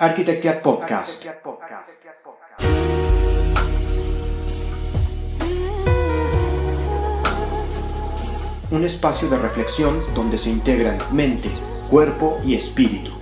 Arquitectia 0.00 0.62
Podcast. 0.62 1.26
Un 8.70 8.84
espacio 8.84 9.28
de 9.28 9.38
reflexión 9.38 9.92
donde 10.14 10.38
se 10.38 10.50
integran 10.50 10.98
mente, 11.12 11.50
cuerpo 11.90 12.36
y 12.44 12.54
espíritu. 12.54 13.17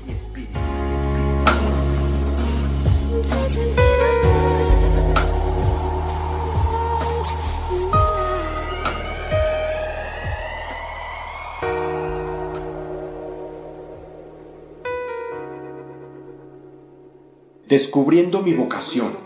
Descubriendo 17.68 18.42
mi 18.42 18.54
vocación. 18.54 19.16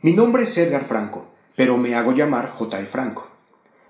Mi 0.00 0.12
nombre 0.12 0.44
es 0.44 0.56
Edgar 0.56 0.84
Franco, 0.84 1.26
pero 1.56 1.76
me 1.76 1.96
hago 1.96 2.12
llamar 2.12 2.52
J. 2.52 2.86
Franco. 2.86 3.26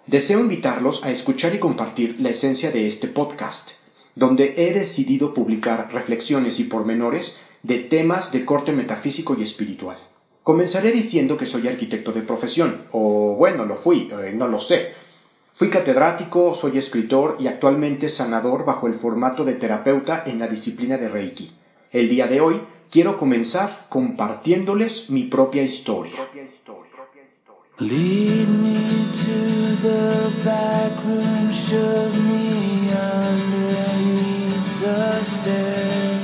Deseo 0.07 0.41
invitarlos 0.41 1.05
a 1.05 1.11
escuchar 1.11 1.55
y 1.55 1.59
compartir 1.59 2.19
la 2.21 2.31
esencia 2.31 2.71
de 2.71 2.87
este 2.87 3.09
podcast, 3.09 3.73
donde 4.15 4.55
he 4.57 4.73
decidido 4.73 5.35
publicar 5.35 5.93
reflexiones 5.93 6.61
y 6.61 6.65
pormenores 6.65 7.41
de 7.63 7.81
temas 7.81 8.33
de 8.33 8.47
corte 8.47 8.73
metafísico 8.73 9.37
y 9.39 9.43
espiritual. 9.43 9.99
Comenzaré 10.43 10.93
diciendo 10.93 11.37
que 11.37 11.45
soy 11.45 11.69
arquitecto 11.69 12.11
de 12.13 12.23
profesión, 12.23 12.87
o 12.93 13.35
bueno, 13.37 13.67
lo 13.67 13.77
fui, 13.77 14.11
eh, 14.11 14.33
no 14.35 14.49
lo 14.49 14.61
sé. 14.61 14.95
Fui 15.53 15.69
catedrático, 15.69 16.55
soy 16.55 16.79
escritor 16.79 17.37
y 17.39 17.49
actualmente 17.49 18.09
sanador 18.09 18.65
bajo 18.65 18.87
el 18.87 18.95
formato 18.95 19.45
de 19.45 19.53
terapeuta 19.53 20.23
en 20.25 20.39
la 20.39 20.49
disciplina 20.49 20.97
de 20.97 21.11
Reiki. 21.11 21.53
El 21.95 22.09
día 22.09 22.27
de 22.27 22.41
hoy 22.41 22.61
quiero 22.91 23.17
comenzar 23.17 23.87
compartiéndoles 23.89 25.11
mi 25.11 25.23
propia 25.23 25.63
historia. 25.63 26.29
Lead 27.79 28.49
me 28.49 28.75
to 29.13 29.77
the 29.81 30.33
back 30.45 30.93
room, 31.05 31.53
shove 31.53 32.17
me 32.19 32.91
underneath 32.91 34.81
the 34.81 35.23
stairs. 35.23 36.23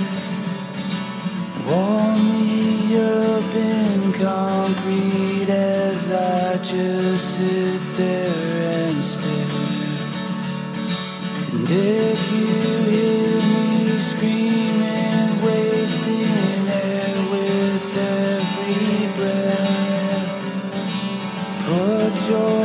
Warm 1.69 2.19
me 2.33 2.97
up 2.97 3.55
in 3.55 4.13
concrete 4.15 5.51
as 5.51 6.11
I 6.11 6.59
just 6.65 7.37
sit 7.37 7.81
there 7.97 8.89
and 8.89 9.05
stare. 9.05 9.31
And 11.53 11.71
if 11.71 12.33
you 12.33 12.80
joy. 22.31 22.60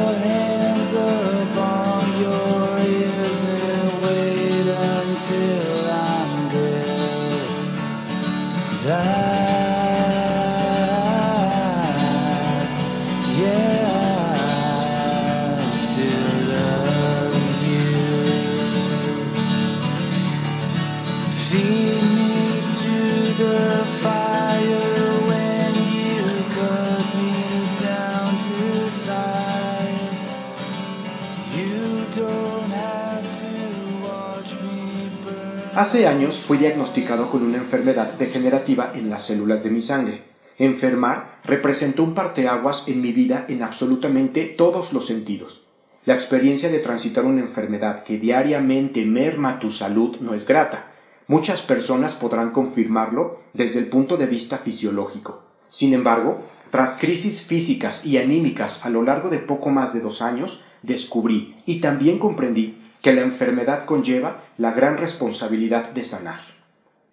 Hace 35.86 36.08
años 36.08 36.40
fui 36.40 36.58
diagnosticado 36.58 37.30
con 37.30 37.44
una 37.44 37.58
enfermedad 37.58 38.14
degenerativa 38.14 38.94
en 38.96 39.08
las 39.08 39.28
células 39.28 39.64
de 39.64 39.70
mi 39.70 39.82
sangre. 39.82 40.24
Enfermar 40.58 41.42
representó 41.44 42.02
un 42.02 42.16
parteaguas 42.16 42.88
en 42.88 43.02
mi 43.02 43.12
vida 43.12 43.46
en 43.50 43.62
absolutamente 43.62 44.46
todos 44.46 44.94
los 44.94 45.06
sentidos. 45.06 45.66
La 46.04 46.16
experiencia 46.16 46.70
de 46.70 46.80
transitar 46.80 47.24
una 47.24 47.42
enfermedad 47.42 48.04
que 48.04 48.18
diariamente 48.18 49.06
merma 49.06 49.60
tu 49.60 49.70
salud 49.70 50.18
no 50.22 50.34
es 50.34 50.48
grata. 50.48 50.92
Muchas 51.28 51.62
personas 51.62 52.16
podrán 52.16 52.50
confirmarlo 52.50 53.42
desde 53.54 53.78
el 53.78 53.86
punto 53.86 54.18
de 54.18 54.26
vista 54.26 54.58
fisiológico. 54.58 55.44
Sin 55.70 55.94
embargo, 55.94 56.42
tras 56.72 56.98
crisis 57.00 57.44
físicas 57.44 58.04
y 58.08 58.18
anímicas 58.18 58.84
a 58.88 58.90
lo 58.90 59.04
largo 59.04 59.30
de 59.30 59.38
poco 59.38 59.70
más 59.70 59.94
de 59.94 60.02
dos 60.02 60.24
años, 60.24 60.64
descubrí 60.82 61.56
y 61.68 61.80
también 61.80 62.18
comprendí 62.18 62.82
que 63.06 63.14
la 63.14 63.22
enfermedad 63.22 63.86
conlleva 63.86 64.44
la 64.58 64.72
gran 64.72 64.98
responsabilidad 64.98 65.92
de 65.92 66.04
sanar. 66.04 66.40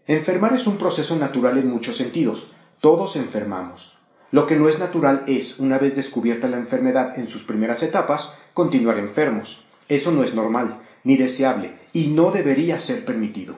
Enfermar 0.07 0.55
es 0.55 0.67
un 0.67 0.79
proceso 0.79 1.17
natural 1.17 1.59
en 1.59 1.69
muchos 1.69 1.99
sentidos. 1.99 2.53
Todos 2.81 3.15
enfermamos. 3.17 3.99
Lo 4.31 4.47
que 4.47 4.57
no 4.57 4.71
es 4.71 4.79
natural 4.79 5.23
es, 5.27 5.59
una 5.59 5.77
vez 5.77 5.95
descubierta 5.95 6.49
la 6.49 6.57
enfermedad 6.57 7.19
en 7.19 7.29
sus 7.29 7.43
primeras 7.43 7.83
etapas, 7.83 8.39
continuar 8.55 8.97
enfermos. 8.97 9.67
Eso 9.87 10.13
no 10.13 10.25
es 10.25 10.33
normal, 10.35 10.81
ni 11.05 11.19
deseable, 11.19 11.75
y 11.93 12.07
no 12.07 12.31
debería 12.31 12.81
ser 12.81 13.05
permitido. 13.05 13.57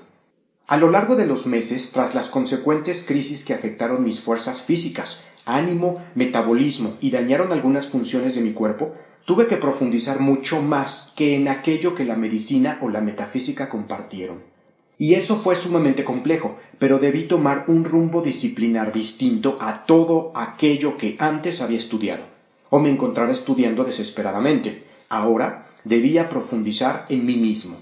A 0.67 0.77
lo 0.77 0.91
largo 0.91 1.15
de 1.15 1.27
los 1.27 1.47
meses, 1.47 1.93
tras 1.93 2.17
las 2.17 2.27
consecuentes 2.27 3.05
crisis 3.07 3.45
que 3.45 3.55
afectaron 3.55 4.03
mis 4.03 4.21
fuerzas 4.21 4.63
físicas, 4.63 5.25
ánimo, 5.47 6.05
metabolismo 6.17 6.97
y 7.01 7.13
dañaron 7.13 7.53
algunas 7.53 7.91
funciones 7.91 8.35
de 8.35 8.41
mi 8.41 8.55
cuerpo, 8.55 8.93
tuve 9.25 9.47
que 9.47 9.57
profundizar 9.57 10.21
mucho 10.21 10.61
más 10.61 11.13
que 11.17 11.37
en 11.37 11.49
aquello 11.49 11.95
que 11.95 12.05
la 12.05 12.17
medicina 12.17 12.79
o 12.81 12.89
la 12.89 13.01
metafísica 13.01 13.69
compartieron. 13.69 14.43
Y 14.99 15.15
eso 15.15 15.37
fue 15.37 15.57
sumamente 15.57 16.05
complejo, 16.05 16.59
pero 16.79 16.99
debí 16.99 17.25
tomar 17.25 17.65
un 17.67 17.85
rumbo 17.85 18.23
disciplinar 18.23 18.93
distinto 18.93 19.57
a 19.61 19.87
todo 19.87 20.31
aquello 20.35 20.97
que 20.97 21.17
antes 21.19 21.61
había 21.61 21.79
estudiado, 21.79 22.25
o 22.71 22.79
me 22.79 22.91
encontraba 22.91 23.33
estudiando 23.33 23.83
desesperadamente. 23.85 24.85
Ahora 25.09 25.67
debía 25.83 26.29
profundizar 26.29 27.07
en 27.09 27.27
mí 27.27 27.37
mismo. 27.37 27.77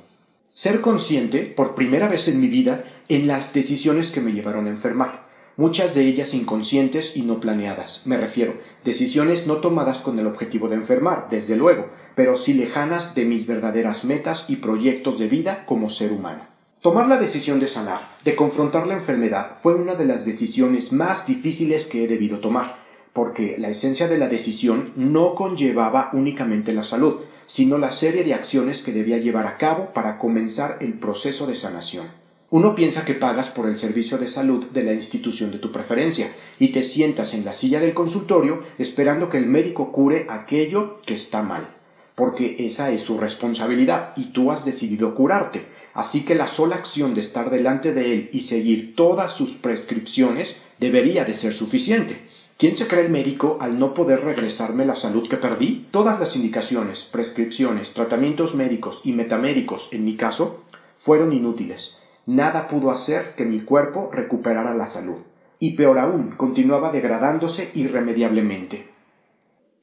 Ser 0.48 0.80
consciente, 0.80 1.41
por 1.41 1.74
primera 1.74 2.09
vez 2.09 2.28
en 2.28 2.41
mi 2.41 2.48
vida, 2.48 2.84
en 3.09 3.26
las 3.26 3.53
decisiones 3.53 4.10
que 4.10 4.20
me 4.20 4.32
llevaron 4.32 4.66
a 4.66 4.70
enfermar, 4.70 5.26
muchas 5.57 5.95
de 5.95 6.03
ellas 6.03 6.35
inconscientes 6.35 7.17
y 7.17 7.23
no 7.23 7.41
planeadas. 7.41 8.03
Me 8.05 8.17
refiero, 8.17 8.55
decisiones 8.85 9.47
no 9.47 9.57
tomadas 9.57 9.99
con 9.99 10.19
el 10.19 10.27
objetivo 10.27 10.69
de 10.69 10.77
enfermar, 10.77 11.29
desde 11.31 11.57
luego, 11.57 11.87
pero 12.15 12.37
sí 12.37 12.55
lejanas 12.55 13.15
de 13.15 13.25
mis 13.25 13.47
verdaderas 13.47 14.05
metas 14.05 14.49
y 14.49 14.57
proyectos 14.57 15.19
de 15.19 15.29
vida 15.29 15.65
como 15.67 15.91
ser 15.91 16.13
humano. 16.13 16.43
Tomar 16.81 17.07
la 17.07 17.17
decisión 17.17 17.61
de 17.61 17.69
sanar, 17.69 18.01
de 18.25 18.35
confrontar 18.35 18.87
la 18.87 18.95
enfermedad, 18.95 19.59
fue 19.63 19.75
una 19.75 19.95
de 19.95 20.05
las 20.05 20.25
decisiones 20.25 20.93
más 20.93 21.27
difíciles 21.27 21.87
que 21.87 22.05
he 22.05 22.09
debido 22.09 22.41
tomar, 22.41 22.77
porque 23.13 23.57
la 23.59 23.69
esencia 23.69 24.09
de 24.09 24.19
la 24.19 24.29
decisión 24.29 24.91
no 24.97 25.34
conllevaba 25.34 26.11
únicamente 26.13 26.73
la 26.73 26.83
salud, 26.83 27.21
sino 27.47 27.79
la 27.79 27.93
serie 27.93 28.25
de 28.25 28.34
acciones 28.34 28.83
que 28.83 28.93
debía 28.93 29.19
llevar 29.19 29.47
a 29.47 29.59
cabo 29.59 29.93
para 29.93 30.19
comenzar 30.19 30.79
el 30.81 30.95
proceso 30.95 31.47
de 31.47 31.55
sanación. 31.55 32.22
Uno 32.53 32.75
piensa 32.75 33.07
que 33.07 33.15
pagas 33.15 33.49
por 33.49 33.67
el 33.67 33.79
servicio 33.79 34.19
de 34.19 34.29
salud 34.29 34.67
de 34.67 34.83
la 34.83 34.93
institución 34.93 35.51
de 35.53 35.59
tu 35.59 35.73
preferencia 35.73 36.31
y 36.59 36.69
te 36.69 36.83
sientas 36.83 37.33
en 37.33 37.47
la 37.47 37.55
silla 37.55 37.81
del 37.81 37.95
consultorio 37.95 38.63
esperando 38.77 39.31
que 39.31 39.39
el 39.39 39.47
médico 39.47 39.91
cure 39.91 40.27
aquello 40.29 41.01
que 41.07 41.15
está 41.15 41.43
mal, 41.43 41.67
porque 42.15 42.57
esa 42.59 42.91
es 42.91 43.01
su 43.01 43.17
responsabilidad 43.17 44.13
y 44.17 44.33
tú 44.33 44.53
has 44.53 44.67
decidido 44.67 45.15
curarte, 45.15 45.65
así 45.95 46.27
que 46.27 46.35
la 46.35 46.47
sola 46.47 46.77
acción 46.77 47.15
de 47.15 47.23
estar 47.23 47.49
delante 47.49 47.95
de 47.95 48.13
él 48.13 48.31
y 48.35 48.43
seguir 48.43 48.95
todas 48.97 49.33
sus 49.33 49.53
prescripciones 49.53 50.60
debería 50.78 51.25
de 51.25 51.33
ser 51.33 51.55
suficiente. 51.55 52.21
¿Quién 52.59 52.77
se 52.77 52.87
cree 52.87 53.07
el 53.07 53.10
médico 53.10 53.57
al 53.63 53.78
no 53.78 53.95
poder 53.95 54.25
regresarme 54.25 54.84
la 54.84 54.95
salud 54.95 55.27
que 55.27 55.39
perdí? 55.39 55.87
Todas 55.91 56.21
las 56.21 56.37
indicaciones, 56.37 57.03
prescripciones, 57.03 57.95
tratamientos 57.95 58.55
médicos 58.55 59.01
y 59.05 59.13
metamédicos, 59.13 59.89
en 59.93 60.05
mi 60.05 60.16
caso, 60.16 60.60
fueron 60.98 61.33
inútiles. 61.33 61.97
Nada 62.27 62.69
pudo 62.69 62.91
hacer 62.91 63.34
que 63.34 63.45
mi 63.45 63.63
cuerpo 63.63 64.10
recuperara 64.13 64.74
la 64.74 64.86
salud. 64.86 65.19
Y 65.59 65.77
peor 65.77 65.98
aún, 65.98 66.30
continuaba 66.36 66.92
degradándose 66.92 67.71
irremediablemente. 67.74 68.89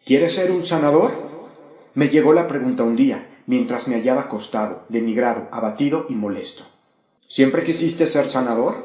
¿Quieres 0.05 0.35
ser 0.35 0.51
un 0.51 0.63
sanador? 0.63 1.11
Me 1.93 2.09
llegó 2.09 2.33
la 2.33 2.47
pregunta 2.47 2.83
un 2.83 2.95
día, 2.95 3.29
mientras 3.45 3.87
me 3.87 3.95
hallaba 3.95 4.21
acostado, 4.21 4.85
denigrado, 4.89 5.47
abatido 5.51 6.05
y 6.07 6.15
molesto. 6.15 6.63
¿Siempre 7.27 7.63
quisiste 7.63 8.07
ser 8.07 8.27
sanador? 8.27 8.75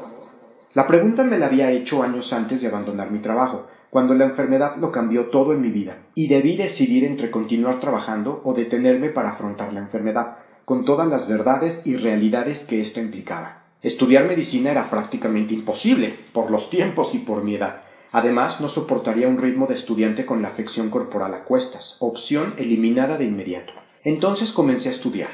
La 0.73 0.87
pregunta 0.87 1.23
me 1.23 1.37
la 1.37 1.45
había 1.45 1.71
hecho 1.71 2.03
años 2.03 2.33
antes 2.33 2.61
de 2.61 2.67
abandonar 2.67 3.09
mi 3.09 3.19
trabajo, 3.19 3.67
cuando 3.89 4.13
la 4.13 4.25
enfermedad 4.25 4.75
lo 4.75 4.91
cambió 4.91 5.27
todo 5.27 5.53
en 5.53 5.61
mi 5.61 5.69
vida, 5.69 5.99
y 6.15 6.27
debí 6.27 6.57
decidir 6.57 7.05
entre 7.05 7.31
continuar 7.31 7.79
trabajando 7.79 8.41
o 8.43 8.53
detenerme 8.53 9.09
para 9.09 9.29
afrontar 9.29 9.71
la 9.71 9.79
enfermedad, 9.79 10.39
con 10.65 10.83
todas 10.83 11.07
las 11.07 11.27
verdades 11.27 11.85
y 11.85 11.95
realidades 11.95 12.65
que 12.65 12.81
esto 12.81 12.99
implicaba. 12.99 13.63
Estudiar 13.81 14.25
medicina 14.25 14.71
era 14.71 14.89
prácticamente 14.89 15.53
imposible, 15.53 16.13
por 16.33 16.49
los 16.49 16.69
tiempos 16.71 17.13
y 17.13 17.19
por 17.19 17.43
mi 17.43 17.55
edad. 17.55 17.83
Además, 18.11 18.59
no 18.61 18.67
soportaría 18.67 19.27
un 19.27 19.37
ritmo 19.37 19.67
de 19.67 19.75
estudiante 19.75 20.25
con 20.25 20.41
la 20.41 20.47
afección 20.47 20.89
corporal 20.89 21.33
a 21.33 21.43
cuestas, 21.43 21.97
opción 21.99 22.53
eliminada 22.57 23.17
de 23.17 23.25
inmediato. 23.25 23.73
Entonces 24.03 24.51
comencé 24.51 24.89
a 24.89 24.93
estudiar. 24.93 25.29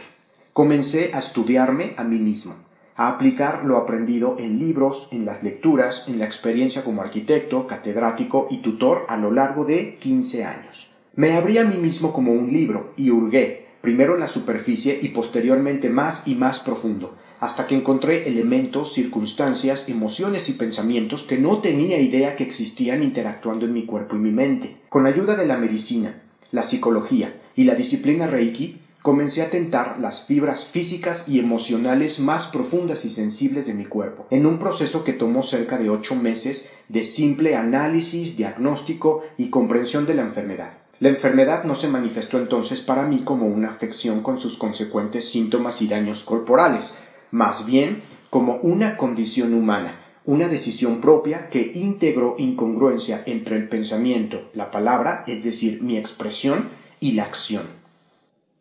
Comencé 0.51 1.12
a 1.13 1.19
estudiarme 1.19 1.94
a 1.95 2.04
mí 2.04 2.19
mismo, 2.19 2.56
a 2.98 3.07
aplicar 3.07 3.63
lo 3.63 3.78
aprendido 3.78 4.36
en 4.38 4.60
libros, 4.60 5.07
en 5.13 5.25
las 5.25 5.44
lecturas, 5.44 6.10
en 6.10 6.19
la 6.19 6.25
experiencia 6.25 6.83
como 6.83 7.01
arquitecto, 7.01 7.68
catedrático 7.68 8.48
y 8.50 8.62
tutor 8.62 9.06
a 9.07 9.16
lo 9.16 9.31
largo 9.31 9.63
de 9.63 9.95
15 9.95 10.44
años. 10.44 10.94
Me 11.16 11.33
abrí 11.33 11.57
a 11.57 11.63
mí 11.63 11.78
mismo 11.78 12.12
como 12.12 12.33
un 12.33 12.51
libro 12.51 12.94
y 12.98 13.12
hurgué, 13.12 13.68
primero 13.81 14.13
en 14.13 14.19
la 14.22 14.28
superficie 14.28 15.00
y 15.01 15.10
posteriormente 15.10 15.89
más 15.89 16.28
y 16.28 16.36
más 16.36 16.60
profundo, 16.60 17.16
hasta 17.39 17.66
que 17.66 17.75
encontré 17.75 18.28
elementos, 18.28 18.94
circunstancias, 18.94 19.89
emociones 19.89 20.48
y 20.50 20.54
pensamientos 20.54 21.24
que 21.24 21.39
no 21.39 21.57
tenía 21.57 22.00
idea 22.00 22.36
que 22.36 22.44
existían 22.44 23.01
interactuando 23.01 23.66
en 23.66 23.74
mi 23.74 23.86
cuerpo 23.86 24.16
y 24.16 24.19
mi 24.19 24.31
mente. 24.31 24.78
Con 24.89 25.07
ayuda 25.07 25.36
de 25.36 25.48
la 25.48 25.57
medicina, 25.57 26.22
la 26.51 26.63
psicología 26.63 27.42
y 27.56 27.63
la 27.63 27.75
disciplina 27.75 28.28
Reiki, 28.28 28.81
comencé 29.01 29.42
a 29.42 29.50
tentar 29.50 30.00
las 30.00 30.25
fibras 30.25 30.66
físicas 30.66 31.28
y 31.28 31.39
emocionales 31.39 32.19
más 32.19 32.48
profundas 32.48 33.04
y 33.06 33.10
sensibles 33.10 33.66
de 33.66 33.74
mi 33.74 33.86
cuerpo, 33.86 34.28
en 34.30 34.45
un 34.45 34.60
proceso 34.60 35.04
que 35.04 35.13
tomó 35.13 35.42
cerca 35.42 35.80
de 35.80 35.89
ocho 35.89 36.16
meses 36.16 36.72
de 36.88 37.04
simple 37.04 37.56
análisis, 37.56 38.38
diagnóstico 38.38 39.24
y 39.39 39.50
comprensión 39.50 40.06
de 40.06 40.13
la 40.13 40.22
enfermedad. 40.22 40.81
La 41.01 41.09
enfermedad 41.09 41.63
no 41.63 41.74
se 41.74 41.88
manifestó 41.88 42.38
entonces 42.38 42.80
para 42.80 43.07
mí 43.07 43.21
como 43.25 43.48
una 43.48 43.71
afección 43.71 44.21
con 44.21 44.38
sus 44.38 44.59
consecuentes 44.59 45.27
síntomas 45.27 45.81
y 45.81 45.88
daños 45.88 46.24
corporales, 46.24 47.01
más 47.31 47.65
bien 47.65 48.03
como 48.30 48.57
una 48.57 48.98
condición 48.98 49.56
humana, 49.56 50.00
una 50.25 50.48
decisión 50.48 51.01
propia 51.01 51.50
que 51.50 51.71
integró 51.74 52.36
incongruencia 52.38 53.24
entre 53.25 53.57
el 53.57 53.68
pensamiento, 53.68 54.51
la 54.53 54.69
palabra, 54.69 55.24
es 55.25 55.44
decir, 55.44 55.81
mi 55.81 55.98
expresión, 55.98 56.69
y 57.00 57.13
la 57.13 57.24
acción. 57.24 57.63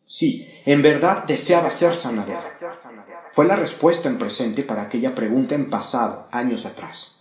Sí, 0.06 0.48
en 0.64 0.80
verdad 0.80 1.24
deseaba 1.24 1.70
ser 1.70 1.94
sanador. 1.94 2.38
Fue 3.32 3.44
la 3.44 3.56
respuesta 3.56 4.08
en 4.08 4.16
presente 4.16 4.62
para 4.62 4.80
aquella 4.80 5.14
pregunta 5.14 5.54
en 5.54 5.68
pasado, 5.68 6.26
años 6.32 6.64
atrás. 6.64 7.20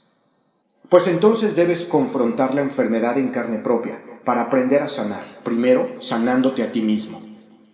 Pues 0.88 1.08
entonces 1.08 1.58
debes 1.58 1.84
confrontar 1.84 2.56
la 2.56 2.62
enfermedad 2.62 3.18
en 3.18 3.32
carne 3.32 3.60
propia 3.60 4.00
para 4.30 4.44
aprender 4.44 4.84
a 4.84 4.88
sanar, 4.88 5.24
primero 5.44 5.96
sanándote 6.02 6.62
a 6.62 6.72
ti 6.72 6.82
mismo. 6.82 7.20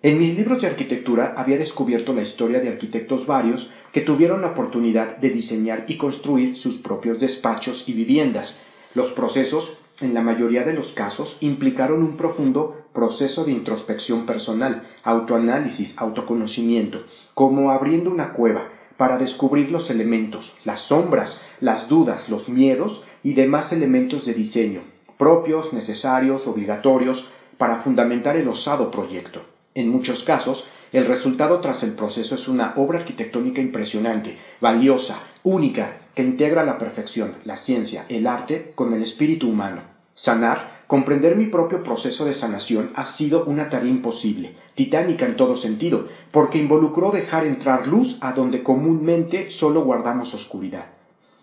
En 0.01 0.17
mis 0.17 0.37
libros 0.37 0.61
de 0.61 0.67
arquitectura 0.67 1.33
había 1.35 1.57
descubierto 1.57 2.13
la 2.13 2.21
historia 2.21 2.61
de 2.61 2.69
arquitectos 2.69 3.27
varios 3.27 3.73
que 3.91 3.99
tuvieron 3.99 4.41
la 4.41 4.51
oportunidad 4.51 5.17
de 5.17 5.31
diseñar 5.31 5.83
y 5.89 5.97
construir 5.97 6.55
sus 6.55 6.77
propios 6.77 7.19
despachos 7.19 7.89
y 7.89 7.93
viviendas. 7.93 8.61
Los 8.93 9.09
procesos, 9.09 9.79
en 9.99 10.13
la 10.13 10.21
mayoría 10.21 10.63
de 10.63 10.71
los 10.71 10.93
casos, 10.93 11.39
implicaron 11.41 12.01
un 12.01 12.15
profundo 12.15 12.85
proceso 12.93 13.43
de 13.43 13.51
introspección 13.51 14.25
personal, 14.25 14.87
autoanálisis, 15.03 15.97
autoconocimiento, 15.97 17.03
como 17.33 17.71
abriendo 17.71 18.09
una 18.09 18.31
cueva 18.31 18.69
para 18.95 19.17
descubrir 19.17 19.71
los 19.71 19.89
elementos, 19.89 20.55
las 20.63 20.79
sombras, 20.79 21.41
las 21.59 21.89
dudas, 21.89 22.29
los 22.29 22.47
miedos 22.47 23.03
y 23.23 23.33
demás 23.33 23.73
elementos 23.73 24.25
de 24.25 24.33
diseño, 24.33 24.94
propios, 25.17 25.73
necesarios, 25.73 26.47
obligatorios, 26.47 27.29
para 27.57 27.77
fundamentar 27.77 28.35
el 28.35 28.47
osado 28.47 28.91
proyecto. 28.91 29.41
En 29.73 29.89
muchos 29.89 30.23
casos, 30.23 30.67
el 30.91 31.05
resultado 31.05 31.59
tras 31.59 31.83
el 31.83 31.91
proceso 31.91 32.35
es 32.35 32.47
una 32.47 32.73
obra 32.77 32.99
arquitectónica 32.99 33.61
impresionante, 33.61 34.37
valiosa, 34.61 35.19
única, 35.43 35.97
que 36.15 36.23
integra 36.23 36.63
la 36.63 36.77
perfección, 36.77 37.33
la 37.43 37.57
ciencia, 37.57 38.05
el 38.07 38.27
arte 38.27 38.71
con 38.75 38.93
el 38.93 39.03
espíritu 39.03 39.49
humano. 39.49 39.81
Sanar, 40.13 40.83
comprender 40.87 41.35
mi 41.35 41.47
propio 41.47 41.83
proceso 41.83 42.23
de 42.23 42.33
sanación 42.33 42.89
ha 42.95 43.05
sido 43.05 43.43
una 43.43 43.69
tarea 43.69 43.89
imposible, 43.89 44.55
titánica 44.75 45.25
en 45.25 45.35
todo 45.35 45.57
sentido, 45.57 46.07
porque 46.31 46.57
involucró 46.57 47.11
dejar 47.11 47.45
entrar 47.45 47.87
luz 47.87 48.19
a 48.21 48.31
donde 48.31 48.63
comúnmente 48.63 49.49
solo 49.49 49.83
guardamos 49.83 50.33
oscuridad, 50.33 50.87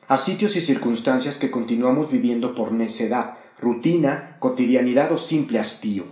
a 0.08 0.16
sitios 0.16 0.56
y 0.56 0.62
circunstancias 0.62 1.36
que 1.36 1.50
continuamos 1.50 2.10
viviendo 2.10 2.54
por 2.54 2.72
necedad, 2.72 3.36
rutina, 3.62 4.36
cotidianidad 4.38 5.10
o 5.12 5.16
simple 5.16 5.58
hastío 5.58 6.04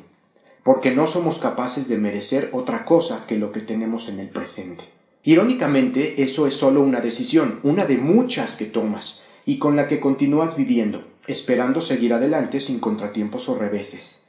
porque 0.63 0.95
no 0.95 1.07
somos 1.07 1.39
capaces 1.39 1.89
de 1.89 1.99
merecer 1.99 2.51
otra 2.53 2.85
cosa 2.85 3.25
que 3.27 3.39
lo 3.39 3.53
que 3.53 3.61
tenemos 3.61 4.09
en 4.09 4.21
el 4.21 4.29
presente. 4.29 4.85
Irónicamente, 5.23 6.23
eso 6.23 6.47
es 6.47 6.55
solo 6.55 6.83
una 6.83 7.01
decisión, 7.01 7.61
una 7.63 7.87
de 7.87 7.99
muchas 7.99 8.57
que 8.57 8.67
tomas, 8.67 9.23
y 9.45 9.59
con 9.59 9.77
la 9.77 9.89
que 9.89 10.01
continúas 10.01 10.57
viviendo, 10.57 11.05
esperando 11.27 11.81
seguir 11.81 12.13
adelante 12.15 12.61
sin 12.61 12.79
contratiempos 12.79 13.49
o 13.49 13.59
reveses. 13.59 14.29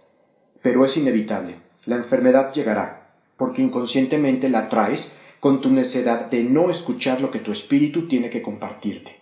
Pero 0.62 0.86
es 0.86 0.98
inevitable, 0.98 1.56
la 1.86 1.96
enfermedad 1.96 2.54
llegará, 2.54 3.14
porque 3.38 3.62
inconscientemente 3.62 4.50
la 4.50 4.70
traes 4.70 5.18
con 5.40 5.62
tu 5.62 5.72
necedad 5.72 6.30
de 6.30 6.44
no 6.44 6.70
escuchar 6.70 7.20
lo 7.20 7.32
que 7.32 7.40
tu 7.40 7.52
espíritu 7.52 8.08
tiene 8.08 8.30
que 8.30 8.42
compartirte. 8.42 9.20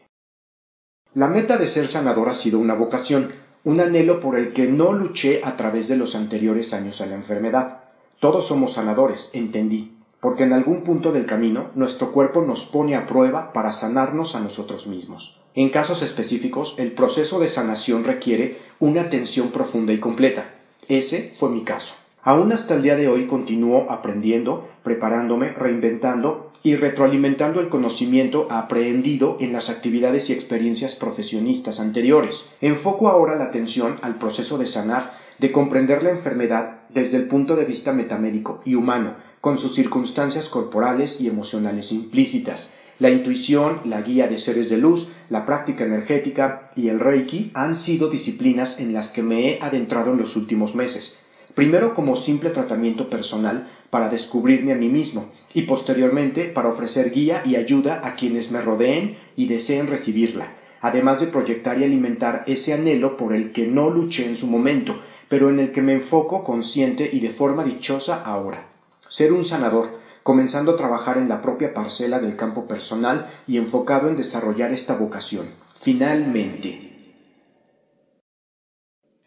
La 1.14 1.28
meta 1.28 1.58
de 1.58 1.68
ser 1.68 1.88
sanador 1.88 2.30
ha 2.30 2.36
sido 2.36 2.60
una 2.60 2.76
vocación, 2.76 3.32
un 3.64 3.80
anhelo 3.80 4.20
por 4.20 4.38
el 4.38 4.54
que 4.54 4.68
no 4.68 4.94
luché 4.94 5.42
a 5.44 5.58
través 5.58 5.88
de 5.88 5.98
los 5.98 6.16
anteriores 6.16 6.74
años 6.74 7.02
a 7.02 7.06
la 7.06 7.16
enfermedad. 7.16 7.80
Todos 8.20 8.48
somos 8.48 8.74
sanadores, 8.74 9.30
entendí, 9.34 9.94
porque 10.20 10.44
en 10.44 10.54
algún 10.54 10.84
punto 10.84 11.12
del 11.12 11.26
camino 11.26 11.72
nuestro 11.76 12.12
cuerpo 12.12 12.42
nos 12.42 12.66
pone 12.66 12.96
a 12.96 13.06
prueba 13.06 13.54
para 13.54 13.74
sanarnos 13.74 14.36
a 14.36 14.40
nosotros 14.40 14.88
mismos. 14.88 15.40
En 15.56 15.70
casos 15.70 16.04
específicos, 16.04 16.78
el 16.80 16.92
proceso 16.92 17.40
de 17.40 17.50
sanación 17.50 18.04
requiere 18.04 18.58
una 18.80 19.02
atención 19.02 19.50
profunda 19.50 19.94
y 19.94 19.98
completa. 20.00 20.52
Ese 20.88 21.34
fue 21.38 21.50
mi 21.50 21.64
caso. 21.64 21.96
Aún 22.22 22.52
hasta 22.52 22.76
el 22.76 22.84
día 22.84 22.96
de 22.96 23.08
hoy 23.08 23.28
continúo 23.28 23.90
aprendiendo, 23.90 24.68
preparándome, 24.84 25.52
reinventando 25.54 26.49
y 26.64 26.76
retroalimentando 26.76 27.62
el 27.62 27.70
conocimiento 27.70 28.48
aprehendido 28.50 29.38
en 29.40 29.54
las 29.54 29.70
actividades 29.70 30.30
y 30.30 30.34
experiencias 30.34 30.96
profesionistas 30.96 31.80
anteriores. 31.80 32.52
Enfoco 32.62 33.08
ahora 33.10 33.36
la 33.36 33.46
atención 33.46 33.96
al 34.02 34.16
proceso 34.16 34.58
de 34.58 34.68
sanar, 34.68 35.14
de 35.40 35.52
comprender 35.52 36.04
la 36.04 36.12
enfermedad 36.12 36.82
desde 36.90 37.18
el 37.18 37.28
punto 37.28 37.56
de 37.56 37.66
vista 37.66 37.94
metamédico 37.94 38.62
y 38.66 38.76
humano, 38.76 39.16
con 39.42 39.58
sus 39.58 39.74
circunstancias 39.74 40.50
corporales 40.50 41.22
y 41.22 41.28
emocionales 41.28 41.92
implícitas. 41.92 42.74
La 43.00 43.10
intuición, 43.10 43.80
la 43.86 44.02
guía 44.02 44.28
de 44.28 44.38
seres 44.38 44.70
de 44.70 44.78
luz, 44.78 45.10
la 45.30 45.46
práctica 45.46 45.86
energética 45.86 46.72
y 46.76 46.90
el 46.90 47.00
Reiki 47.00 47.52
han 47.54 47.74
sido 47.74 48.10
disciplinas 48.10 48.82
en 48.82 48.92
las 48.92 49.12
que 49.12 49.24
me 49.24 49.50
he 49.50 49.62
adentrado 49.62 50.12
en 50.12 50.18
los 50.18 50.36
últimos 50.36 50.76
meses. 50.76 51.22
Primero 51.56 51.96
como 51.96 52.18
simple 52.18 52.50
tratamiento 52.50 53.10
personal, 53.10 53.70
para 53.90 54.10
descubrirme 54.10 54.72
a 54.72 54.76
mí 54.76 54.90
mismo 54.90 55.32
y 55.54 55.64
posteriormente 55.64 56.46
para 56.46 56.70
ofrecer 56.70 57.12
guía 57.12 57.42
y 57.46 57.56
ayuda 57.56 58.02
a 58.04 58.16
quienes 58.16 58.52
me 58.52 58.62
rodeen 58.62 59.18
y 59.36 59.48
deseen 59.48 59.88
recibirla, 59.88 60.54
además 60.82 61.20
de 61.20 61.28
proyectar 61.28 61.80
y 61.80 61.84
alimentar 61.84 62.44
ese 62.48 62.74
anhelo 62.74 63.18
por 63.18 63.34
el 63.34 63.52
que 63.52 63.68
no 63.68 63.90
luché 63.90 64.26
en 64.26 64.36
su 64.36 64.48
momento, 64.48 65.02
pero 65.28 65.50
en 65.50 65.60
el 65.60 65.72
que 65.72 65.82
me 65.82 65.94
enfoco 65.94 66.44
consciente 66.44 67.10
y 67.12 67.20
de 67.20 67.30
forma 67.30 67.64
dichosa 67.64 68.22
ahora. 68.24 68.68
Ser 69.08 69.34
un 69.34 69.44
sanador, 69.44 70.00
comenzando 70.24 70.74
a 70.74 70.78
trabajar 70.78 71.18
en 71.18 71.30
la 71.30 71.42
propia 71.42 71.74
parcela 71.74 72.20
del 72.20 72.36
campo 72.36 72.68
personal 72.68 73.32
y 73.48 73.58
enfocado 73.58 74.10
en 74.10 74.16
desarrollar 74.16 74.72
esta 74.72 74.96
vocación. 74.96 75.48
Finalmente, 75.74 76.90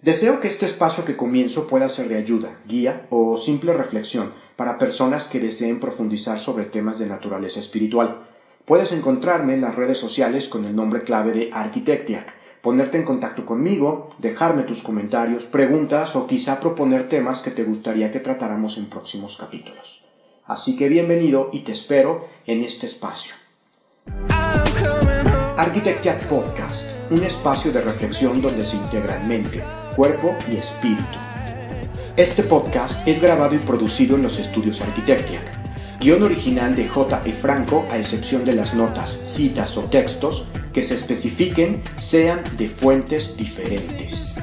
Deseo 0.02 0.40
que 0.40 0.48
este 0.48 0.66
espacio 0.66 1.04
que 1.04 1.16
comienzo 1.16 1.68
pueda 1.68 1.88
ser 1.88 2.08
de 2.08 2.16
ayuda, 2.16 2.58
guía 2.66 3.06
o 3.08 3.36
simple 3.36 3.72
reflexión 3.72 4.32
para 4.56 4.78
personas 4.78 5.28
que 5.28 5.40
deseen 5.40 5.80
profundizar 5.80 6.38
sobre 6.38 6.64
temas 6.64 6.98
de 6.98 7.06
naturaleza 7.06 7.60
espiritual. 7.60 8.18
Puedes 8.64 8.92
encontrarme 8.92 9.54
en 9.54 9.60
las 9.62 9.74
redes 9.74 9.98
sociales 9.98 10.48
con 10.48 10.64
el 10.64 10.76
nombre 10.76 11.02
clave 11.02 11.32
de 11.32 11.50
Arquitectiac, 11.52 12.32
ponerte 12.62 12.96
en 12.96 13.04
contacto 13.04 13.44
conmigo, 13.44 14.10
dejarme 14.18 14.62
tus 14.62 14.82
comentarios, 14.82 15.46
preguntas 15.46 16.14
o 16.16 16.26
quizá 16.26 16.60
proponer 16.60 17.08
temas 17.08 17.42
que 17.42 17.50
te 17.50 17.64
gustaría 17.64 18.12
que 18.12 18.20
tratáramos 18.20 18.78
en 18.78 18.86
próximos 18.86 19.36
capítulos. 19.36 20.06
Así 20.44 20.76
que 20.76 20.88
bienvenido 20.88 21.50
y 21.52 21.60
te 21.60 21.72
espero 21.72 22.28
en 22.46 22.62
este 22.62 22.86
espacio. 22.86 23.34
Arquitectiac 25.56 26.26
Podcast, 26.28 26.90
un 27.10 27.22
espacio 27.22 27.72
de 27.72 27.82
reflexión 27.82 28.40
donde 28.40 28.64
se 28.64 28.76
integran 28.76 29.28
mente, 29.28 29.62
cuerpo 29.94 30.34
y 30.50 30.56
espíritu. 30.56 31.31
Este 32.16 32.42
podcast 32.42 33.08
es 33.08 33.22
grabado 33.22 33.54
y 33.54 33.58
producido 33.58 34.16
en 34.16 34.22
los 34.22 34.38
estudios 34.38 34.82
Arquitectiac. 34.82 35.98
Guión 35.98 36.22
original 36.22 36.76
de 36.76 36.86
J. 36.86 37.22
E. 37.24 37.32
Franco, 37.32 37.86
a 37.90 37.96
excepción 37.96 38.44
de 38.44 38.54
las 38.54 38.74
notas, 38.74 39.18
citas 39.24 39.78
o 39.78 39.84
textos 39.84 40.48
que 40.74 40.82
se 40.82 40.94
especifiquen 40.94 41.82
sean 41.98 42.42
de 42.58 42.68
fuentes 42.68 43.34
diferentes. 43.38 44.36